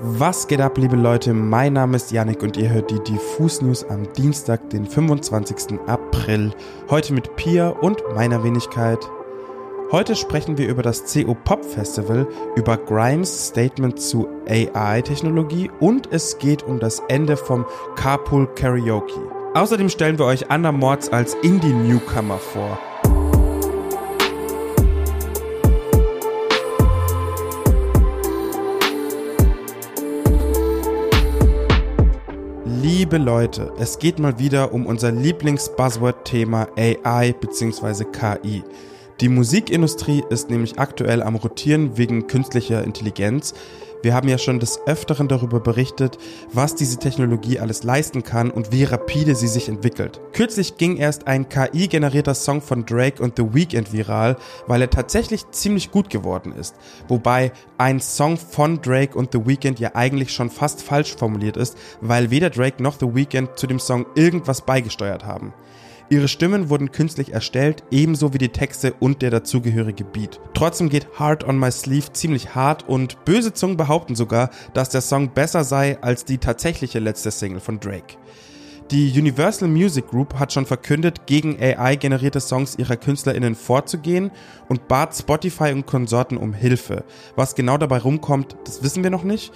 [0.00, 1.34] Was geht ab, liebe Leute?
[1.34, 5.80] Mein Name ist Yannick und ihr hört die Diffus News am Dienstag, den 25.
[5.88, 6.52] April.
[6.88, 9.00] Heute mit Pia und meiner Wenigkeit.
[9.90, 16.38] Heute sprechen wir über das CO Pop Festival, über Grimes Statement zu AI-Technologie und es
[16.38, 19.18] geht um das Ende vom Carpool Karaoke.
[19.54, 22.78] Außerdem stellen wir euch Anna Mords als Indie-Newcomer vor.
[32.98, 38.04] Liebe Leute, es geht mal wieder um unser Lieblings-Buzzword-Thema AI bzw.
[38.06, 38.64] KI.
[39.20, 43.54] Die Musikindustrie ist nämlich aktuell am Rotieren wegen künstlicher Intelligenz.
[44.02, 46.18] Wir haben ja schon des Öfteren darüber berichtet,
[46.52, 50.20] was diese Technologie alles leisten kann und wie rapide sie sich entwickelt.
[50.32, 55.50] Kürzlich ging erst ein KI-generierter Song von Drake und The Weeknd viral, weil er tatsächlich
[55.50, 56.76] ziemlich gut geworden ist.
[57.08, 61.76] Wobei ein Song von Drake und The Weeknd ja eigentlich schon fast falsch formuliert ist,
[62.00, 65.52] weil weder Drake noch The Weeknd zu dem Song irgendwas beigesteuert haben.
[66.10, 70.40] Ihre Stimmen wurden künstlich erstellt, ebenso wie die Texte und der dazugehörige Beat.
[70.54, 75.02] Trotzdem geht Hard on My Sleeve ziemlich hart und böse Zungen behaupten sogar, dass der
[75.02, 78.16] Song besser sei als die tatsächliche letzte Single von Drake.
[78.90, 84.30] Die Universal Music Group hat schon verkündet, gegen AI-generierte Songs ihrer KünstlerInnen vorzugehen
[84.70, 87.04] und bat Spotify und Konsorten um Hilfe.
[87.36, 89.52] Was genau dabei rumkommt, das wissen wir noch nicht.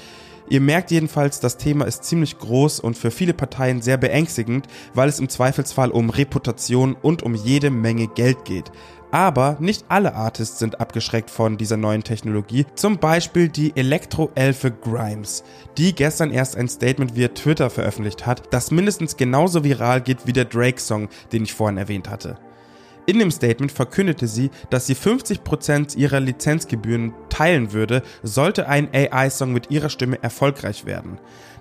[0.49, 5.09] Ihr merkt jedenfalls, das Thema ist ziemlich groß und für viele Parteien sehr beängstigend, weil
[5.09, 8.71] es im Zweifelsfall um Reputation und um jede Menge Geld geht.
[9.13, 12.65] Aber nicht alle Artists sind abgeschreckt von dieser neuen Technologie.
[12.75, 15.45] Zum Beispiel die Elektro-Elfe Grimes,
[15.77, 20.33] die gestern erst ein Statement via Twitter veröffentlicht hat, das mindestens genauso viral geht wie
[20.33, 22.39] der Drake-Song, den ich vorhin erwähnt hatte.
[23.07, 29.53] In dem Statement verkündete sie, dass sie 50% ihrer Lizenzgebühren teilen würde, sollte ein AI-Song
[29.53, 31.19] mit ihrer Stimme erfolgreich werden.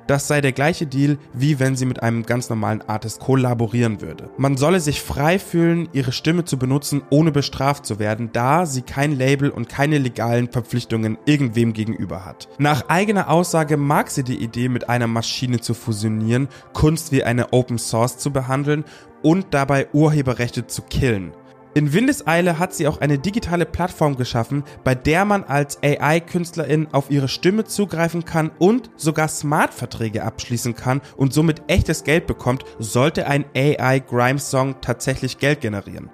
[0.07, 4.29] Das sei der gleiche Deal, wie wenn sie mit einem ganz normalen Artist kollaborieren würde.
[4.37, 8.81] Man solle sich frei fühlen, ihre Stimme zu benutzen, ohne bestraft zu werden, da sie
[8.81, 12.49] kein Label und keine legalen Verpflichtungen irgendwem gegenüber hat.
[12.57, 17.53] Nach eigener Aussage mag sie die Idee, mit einer Maschine zu fusionieren, Kunst wie eine
[17.53, 18.83] Open Source zu behandeln
[19.21, 21.33] und dabei Urheberrechte zu killen.
[21.73, 27.09] In Windeseile hat sie auch eine digitale Plattform geschaffen, bei der man als AI-Künstlerin auf
[27.09, 33.25] ihre Stimme zugreifen kann und sogar Smart-Verträge abschließen kann und somit echtes Geld bekommt, sollte
[33.25, 36.09] ein AI-Grimes-Song tatsächlich Geld generieren.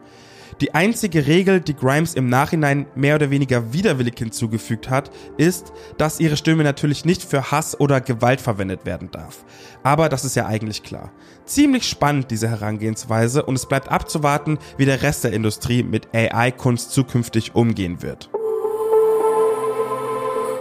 [0.59, 6.19] Die einzige Regel, die Grimes im Nachhinein mehr oder weniger widerwillig hinzugefügt hat, ist, dass
[6.19, 9.45] ihre Stimme natürlich nicht für Hass oder Gewalt verwendet werden darf.
[9.83, 11.11] Aber das ist ja eigentlich klar.
[11.45, 16.91] Ziemlich spannend diese Herangehensweise und es bleibt abzuwarten, wie der Rest der Industrie mit AI-Kunst
[16.91, 18.29] zukünftig umgehen wird.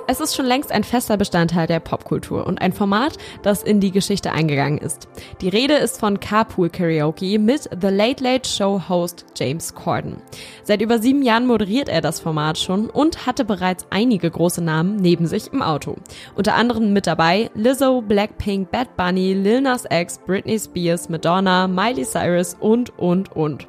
[0.09, 3.91] Es ist schon längst ein fester Bestandteil der Popkultur und ein Format, das in die
[3.91, 5.09] Geschichte eingegangen ist.
[5.41, 10.19] Die Rede ist von Carpool Karaoke mit The Late Late Show Host James Corden.
[10.63, 14.95] Seit über sieben Jahren moderiert er das Format schon und hatte bereits einige große Namen
[14.97, 15.97] neben sich im Auto.
[16.37, 22.05] Unter anderem mit dabei Lizzo, Blackpink, Bad Bunny, Lil Nas X, Britney Spears, Madonna, Miley
[22.05, 23.67] Cyrus und, und, und.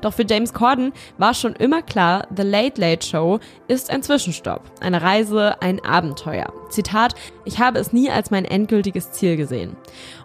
[0.00, 3.38] Doch für James Corden war schon immer klar, The Late Late Show
[3.68, 6.52] ist ein Zwischenstopp, eine Reise, ein Abenteuer.
[6.70, 7.14] Zitat,
[7.44, 9.76] ich habe es nie als mein endgültiges Ziel gesehen.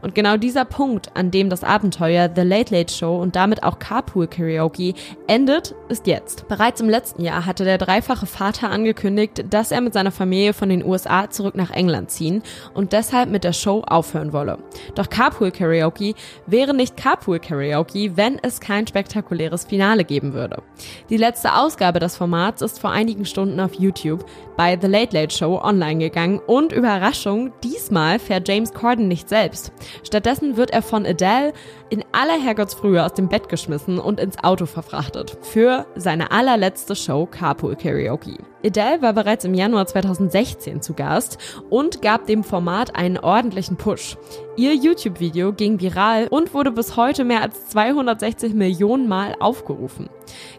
[0.02, 3.80] Und genau dieser Punkt, an dem das Abenteuer The Late Late Show und damit auch
[3.80, 4.94] Carpool Karaoke
[5.28, 6.48] endet, ist jetzt.
[6.48, 10.70] Bereits im letzten Jahr hatte der dreifache Vater angekündigt, dass er mit seiner Familie von
[10.70, 14.60] den USA zurück nach England ziehen und deshalb mit der Show aufhören wolle.
[14.94, 16.14] Doch Carpool Karaoke
[16.46, 19.34] wäre nicht Carpool Karaoke, wenn es kein spektakuläres
[19.66, 20.63] Finale geben würde.
[21.09, 24.25] Die letzte Ausgabe des Formats ist vor einigen Stunden auf YouTube
[24.57, 29.72] bei The Late Late Show online gegangen und Überraschung, diesmal fährt James Corden nicht selbst.
[30.03, 31.53] Stattdessen wird er von Adele
[31.90, 35.38] in aller Herrgottsfrühe aus dem Bett geschmissen und ins Auto verfrachtet.
[35.41, 38.38] Für seine allerletzte Show Carpool Karaoke.
[38.66, 41.38] Adele war bereits im Januar 2016 zu Gast
[41.70, 44.17] und gab dem Format einen ordentlichen Push.
[44.58, 50.09] Ihr YouTube-Video ging viral und wurde bis heute mehr als 260 Millionen Mal aufgerufen.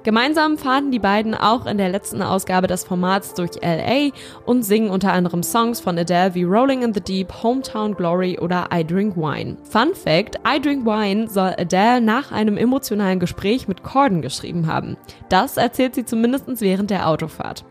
[0.03, 4.11] Gemeinsam fahren die beiden auch in der letzten Ausgabe des Formats durch LA
[4.45, 8.69] und singen unter anderem Songs von Adele wie Rolling in the Deep, Hometown Glory oder
[8.73, 9.57] I Drink Wine.
[9.65, 14.97] Fun Fact, I Drink Wine soll Adele nach einem emotionalen Gespräch mit Corden geschrieben haben.
[15.29, 17.65] Das erzählt sie zumindest während der Autofahrt.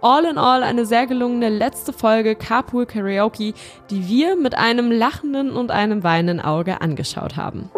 [0.00, 3.54] All in all eine sehr gelungene letzte Folge Carpool Karaoke,
[3.88, 7.70] die wir mit einem lachenden und einem weinenden Auge angeschaut haben.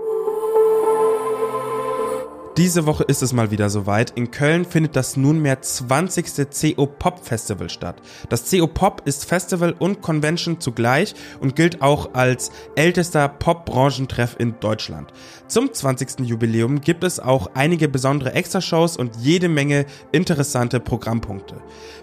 [2.56, 4.12] Diese Woche ist es mal wieder soweit.
[4.17, 6.49] In Köln findet das nunmehr 20.
[6.75, 8.00] CO Pop Festival statt.
[8.31, 14.58] Das CO Pop ist Festival und Convention zugleich und gilt auch als ältester Pop-Branchentreff in
[14.58, 15.12] Deutschland.
[15.49, 16.20] Zum 20.
[16.20, 21.56] Jubiläum gibt es auch einige besondere Extrashows und jede Menge interessante Programmpunkte.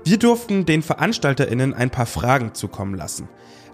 [0.03, 3.27] Wir durften den VeranstalterInnen ein paar Fragen zukommen lassen.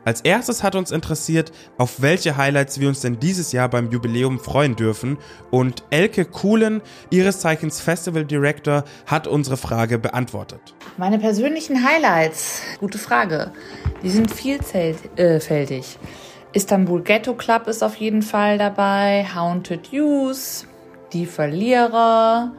[0.09, 4.39] Als erstes hat uns interessiert, auf welche Highlights wir uns denn dieses Jahr beim Jubiläum
[4.39, 5.19] freuen dürfen
[5.51, 10.73] und Elke Kuhlen, ihres Zeichens Festival Director, hat unsere Frage beantwortet.
[10.97, 13.51] Meine persönlichen Highlights, gute Frage.
[14.01, 14.97] Die sind vielfältig.
[15.15, 20.65] Äh, Istanbul Ghetto Club ist auf jeden Fall dabei, Haunted Youth,
[21.13, 22.51] Die Verlierer,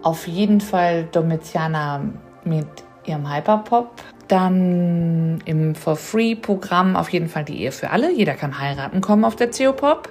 [0.00, 2.00] auf jeden Fall Domitiana
[2.44, 2.66] mit
[3.04, 3.90] ihrem Hyperpop,
[4.34, 8.12] dann im For Free-Programm auf jeden Fall die Ehe für alle.
[8.12, 10.10] Jeder kann heiraten kommen auf der CO-Pop.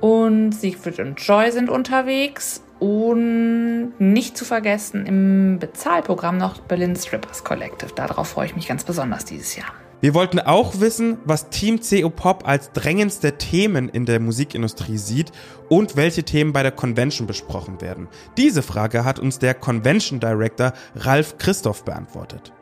[0.00, 2.62] Und Siegfried und Joy sind unterwegs.
[2.78, 7.92] Und nicht zu vergessen im Bezahlprogramm noch Berlin Strippers Collective.
[7.94, 9.72] Darauf freue ich mich ganz besonders dieses Jahr.
[10.00, 15.32] Wir wollten auch wissen, was Team CO Pop als drängendste Themen in der Musikindustrie sieht
[15.68, 18.08] und welche Themen bei der Convention besprochen werden.
[18.36, 22.52] Diese Frage hat uns der Convention Director Ralf Christoph beantwortet.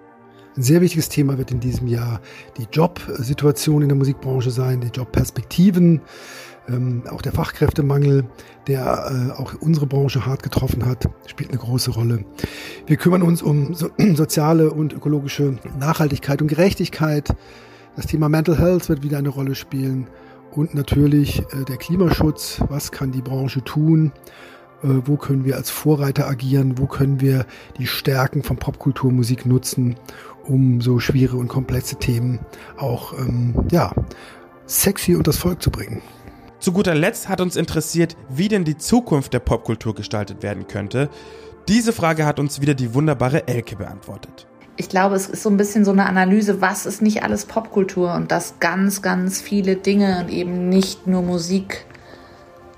[0.54, 2.20] Ein sehr wichtiges Thema wird in diesem Jahr
[2.58, 6.02] die Jobsituation in der Musikbranche sein, die Jobperspektiven,
[6.68, 8.24] ähm, auch der Fachkräftemangel,
[8.66, 12.26] der äh, auch unsere Branche hart getroffen hat, spielt eine große Rolle.
[12.86, 17.34] Wir kümmern uns um so, soziale und ökologische Nachhaltigkeit und Gerechtigkeit.
[17.96, 20.06] Das Thema Mental Health wird wieder eine Rolle spielen
[20.50, 22.60] und natürlich äh, der Klimaschutz.
[22.68, 24.12] Was kann die Branche tun?
[24.82, 26.78] Äh, wo können wir als Vorreiter agieren?
[26.78, 27.46] Wo können wir
[27.78, 29.96] die Stärken von Popkulturmusik nutzen?
[30.46, 32.40] Um so schwere und komplexe Themen
[32.76, 33.92] auch ähm, ja,
[34.66, 36.02] sexy und das Volk zu bringen.
[36.58, 41.10] Zu guter Letzt hat uns interessiert, wie denn die Zukunft der Popkultur gestaltet werden könnte.
[41.68, 44.46] Diese Frage hat uns wieder die wunderbare Elke beantwortet.
[44.76, 48.14] Ich glaube, es ist so ein bisschen so eine Analyse, was ist nicht alles Popkultur
[48.14, 51.84] und dass ganz, ganz viele Dinge und eben nicht nur Musik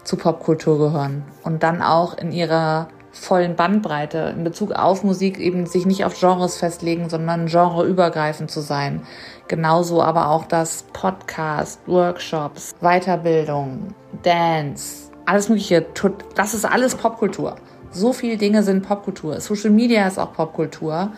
[0.02, 5.66] zu Popkultur gehören und dann auch in ihrer vollen Bandbreite in Bezug auf Musik eben
[5.66, 9.02] sich nicht auf Genres festlegen, sondern genreübergreifend zu sein.
[9.48, 15.86] Genauso aber auch das Podcast, Workshops, Weiterbildung, Dance, alles Mögliche.
[16.34, 17.56] Das ist alles Popkultur.
[17.90, 19.40] So viele Dinge sind Popkultur.
[19.40, 21.12] Social Media ist auch Popkultur.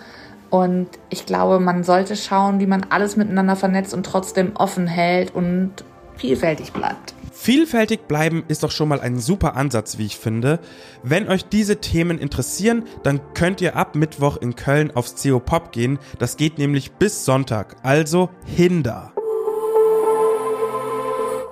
[0.51, 5.35] Und ich glaube, man sollte schauen, wie man alles miteinander vernetzt und trotzdem offen hält
[5.35, 5.73] und
[6.17, 7.15] vielfältig bleibt.
[7.39, 10.59] Vielfältig bleiben ist doch schon mal ein super Ansatz, wie ich finde.
[11.03, 15.71] Wenn euch diese Themen interessieren, dann könnt ihr ab Mittwoch in Köln aufs CO Pop
[15.71, 15.99] gehen.
[16.19, 17.77] Das geht nämlich bis Sonntag.
[17.83, 19.16] Also hinder.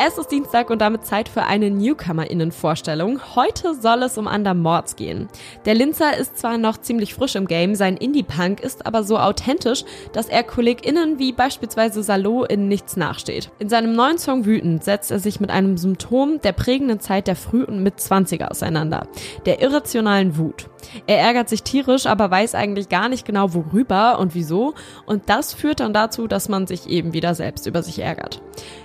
[0.07, 3.21] Es ist Dienstag und damit Zeit für eine NewcomerInnen-Vorstellung.
[3.37, 4.29] Heute soll es um
[4.61, 5.29] Mords gehen.
[5.65, 9.83] Der Linzer ist zwar noch ziemlich frisch im Game, sein Indie-Punk ist aber so authentisch,
[10.13, 13.51] dass er KollegInnen wie beispielsweise Salo in nichts nachsteht.
[13.59, 17.37] In seinem neuen Song Wütend setzt er sich mit einem Symptom der prägenden Zeit der
[17.37, 19.09] Früh- und Mitzwanziger auseinander.
[19.47, 20.69] Der irrationalen Wut.
[21.07, 24.75] Er ärgert sich tierisch, aber weiß eigentlich gar nicht genau worüber und wieso.
[25.07, 28.43] Und das führt dann dazu, dass man sich eben wieder selbst über sich ärgert.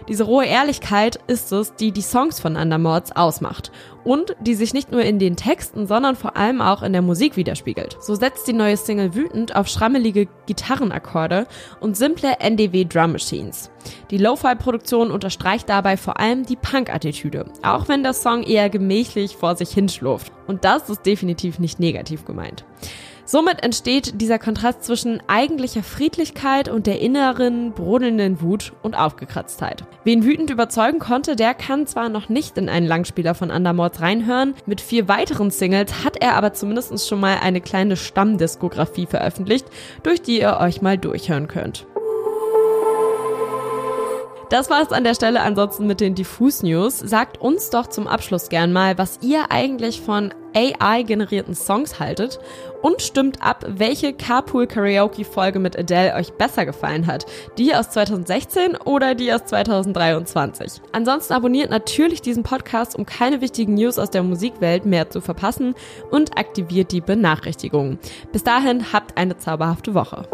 [0.08, 3.72] Diese rohe Ehrlichkeit ist es, die die Songs von Undermords ausmacht
[4.04, 7.36] und die sich nicht nur in den Texten, sondern vor allem auch in der Musik
[7.36, 7.98] widerspiegelt.
[8.02, 11.48] So setzt die neue Single wütend auf schrammelige Gitarrenakkorde
[11.80, 13.72] und simple NDW Drum Machines.
[14.12, 19.56] Die Lo-Fi-Produktion unterstreicht dabei vor allem die Punk-Attitüde, auch wenn der Song eher gemächlich vor
[19.56, 20.32] sich hinschlurft.
[20.48, 22.66] Und das ist definitiv nicht negativ gemeint.
[23.32, 29.84] Somit entsteht dieser Kontrast zwischen eigentlicher Friedlichkeit und der inneren, brodelnden Wut und Aufgekratztheit.
[30.04, 34.56] Wen wütend überzeugen konnte, der kann zwar noch nicht in einen Langspieler von Undermords reinhören,
[34.66, 39.68] mit vier weiteren Singles hat er aber zumindest schon mal eine kleine Stammdiskografie veröffentlicht,
[40.02, 41.86] durch die ihr euch mal durchhören könnt.
[44.50, 46.98] Das war es an der Stelle ansonsten mit den Diffus News.
[46.98, 52.40] Sagt uns doch zum Abschluss gern mal, was ihr eigentlich von AI-generierten Songs haltet
[52.82, 57.26] und stimmt ab, welche Carpool Karaoke Folge mit Adele euch besser gefallen hat.
[57.58, 60.82] Die aus 2016 oder die aus 2023.
[60.92, 65.76] Ansonsten abonniert natürlich diesen Podcast, um keine wichtigen News aus der Musikwelt mehr zu verpassen
[66.12, 68.00] und aktiviert die Benachrichtigungen.
[68.32, 70.28] Bis dahin habt eine zauberhafte Woche.